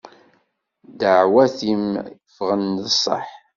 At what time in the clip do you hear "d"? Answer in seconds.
2.83-2.85